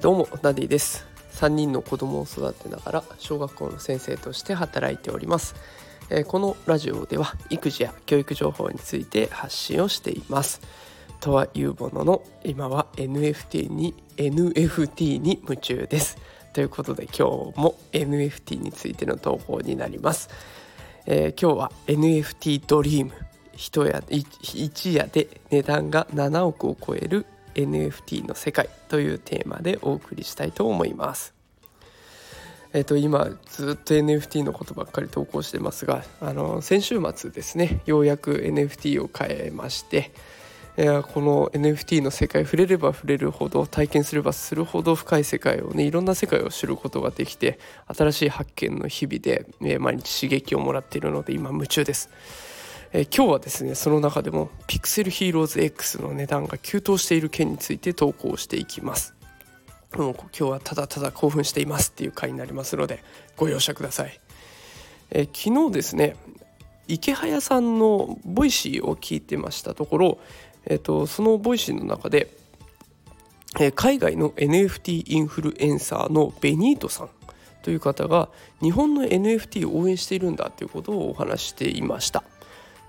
[0.00, 1.06] どうもダディです。
[1.32, 5.54] 3人の子供を育てながら小学校の先生として働いております。
[6.26, 10.62] このラジオでは育児や教育情報について発信をしています。
[11.20, 16.16] とはいうものの今は NFT に NFT に夢中です。
[16.54, 20.30] ということで今日も NFT についての投稿になります、
[21.06, 23.12] えー、今日は NFT ドリーム。
[23.60, 31.34] 一夜一夜で値段が7億を超える NFT の世界というテーマでお送りしたいと思います。
[32.72, 40.12] えっと、今ずっと NFT のことばっかり投稿してますがあの先週末ですねようやく NFT を変えまして、
[40.76, 52.08] えー、この NFT の世界触れれば触れるほど体験すればするほど深い世界をねいろんな世界を知ることができて新しい発見の日々で、えー、毎日刺激をもらっているので今夢中です。
[52.92, 59.14] えー、今日はですねその中でもピクセルヒーローズ X の値段が急騰している件について投稿していきます
[59.96, 63.02] もう今日はただただ興奮していますっていう回になりますので
[63.36, 64.20] ご容赦ください、
[65.10, 66.16] えー、昨日ですね
[66.88, 70.18] イケハヤさんの Voicy を聞いてましたところ、
[70.66, 72.28] えーと、その Voicy の中で、
[73.60, 77.10] えー、海外の NFT インフルエンサーのベニートさん
[77.62, 78.28] という方が
[78.60, 82.24] 日本の NFT を応援しているんだということをお話していました。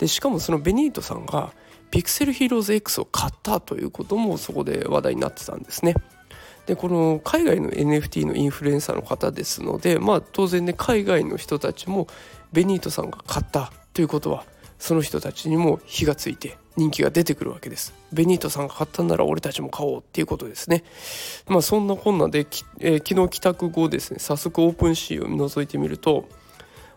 [0.02, 1.54] でしかもそのベニートさんが
[1.92, 5.94] ピクセルヒーローズ X を買ったということもそこで話題になってたんですね。
[6.66, 12.08] でこの海外の NFT のインフルエンサーの方ですのでまあ当然ね海外の人たちも
[12.52, 14.44] ベニートさんが買ったということは
[14.80, 17.94] その人たちにも火がついて人気が出てくるわけです。
[18.12, 20.84] ベニートさんが買ったんなら俺たちも買おうっていうことですね。
[21.48, 22.48] まあそんなこんなで、
[22.80, 26.28] えー、昨日帰宅後ですね早速オープンシーを覗いてみると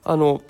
[0.04, 0.40] あの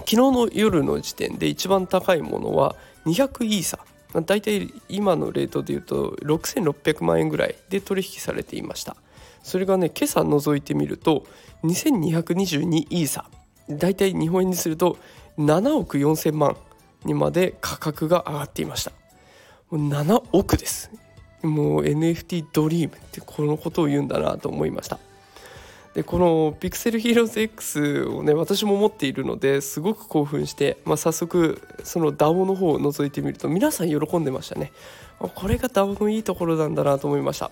[0.00, 3.78] 昨日の夜の時点で一番高いものは200イーサ。
[4.26, 8.96] 大体今のレートでいうと6600万円ぐらいで取引されていました。
[9.42, 11.24] それがね今朝覗いてみると
[11.64, 13.24] 2222イーサ。
[13.68, 14.98] 大体日本円にすると
[15.38, 16.56] 7億4000万
[17.04, 18.92] にまで価格が上がっていました。
[19.70, 20.90] もう7億です。
[21.42, 24.98] もう NFT ドリームってこのことを言うんだなと思いました。
[25.94, 34.72] でこのピクセルヒーローズ X をね私も持っているのですごく興奮して、まあ、早速その DAO の方を覗いてみると皆さん喜んでましたね。
[35.18, 37.50] これが DAO のいいところなんだなと思いました。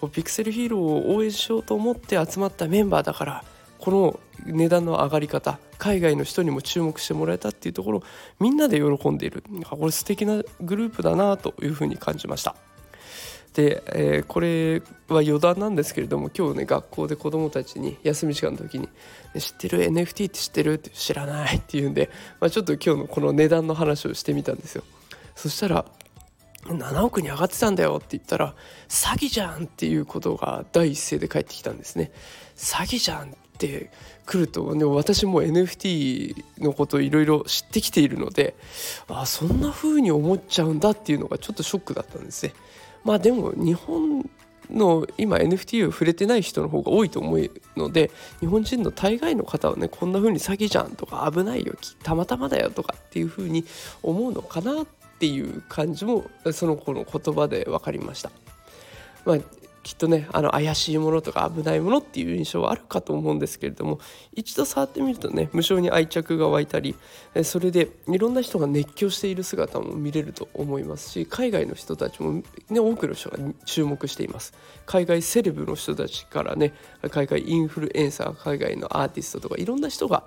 [0.00, 3.44] こうピクセルヒーローを応援しようと思って集まったメンバーだから
[3.78, 8.02] この値段の上がり方海外の人にも注目してもらえたっていうところ
[8.40, 9.44] みんなで喜んでいる。
[9.68, 12.56] これ素敵なグループだなというふうに感じました。
[13.54, 18.88] で、えー、これは余談なんですけれども今日ね学校で子どもたちに休み時間の時に
[19.38, 22.10] 「知ってる？NFT って知ってる?」って知らないって言うんで、
[22.40, 24.82] まあ、ちょっと今日のこの値段の話をしてみたんですよ。
[25.36, 25.84] そしたら
[26.66, 28.54] 7億に上がってたんだよって言ったら
[28.88, 32.10] 詐欺じゃんっていうことが第一声で返ってきたんですね
[32.56, 33.90] 詐欺じゃんって
[34.26, 38.54] くると、ね、私も NFT のこといろいろ知ってきているので
[39.08, 42.52] あそんな風に思っちゃうんだっていうのがちょっとショックだったんですね。
[43.04, 44.28] まあでも日本
[44.70, 48.10] の今 NFT を触れてない人の方が多いと思うので
[48.40, 53.64] 日本人の大概の方はねこんな風に詐欺じゃんとか危ないよたまたまだよとかっていう風に
[54.02, 54.86] 思うのかなっ
[55.18, 58.30] ていう感じもその子の言葉で分かりました。
[59.24, 59.38] まあ
[59.84, 64.00] きっとねあの怪しいものとか危ないものっていう印象はあるかと思うんですけれども
[64.32, 66.96] 一度触ってみるとね無性に愛着が湧いたり
[67.44, 74.54] それでいろんな人が熱狂している姿も見れると思いますし海外の人たちも、ね、多くの人が注目しています。
[74.86, 76.72] 海外セレブの人たちからね
[77.10, 80.24] 海外インフルエンサー海外のアーティストとかいろんな人が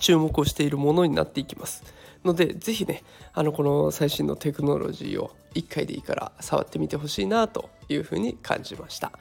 [0.00, 1.82] 注目をしているものになっていきます。
[2.24, 3.02] ので是非ね
[3.32, 9.12] あのこの最新のテクノロジーを1回でいいから触ってみてほしいなというふうに感じました。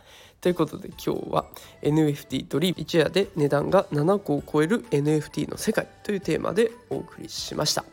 [0.41, 1.45] ということで今日は
[1.81, 7.83] NFT ドリーム一夜で値段が7個を超える NFT の世界というテーマでお送りしました、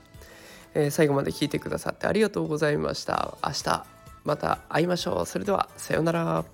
[0.74, 3.84] えー、最後まで聞いてくださってありがとうございました明日
[4.24, 6.44] また会いましょうそれではさようなら